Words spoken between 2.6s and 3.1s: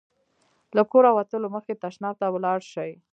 شئ.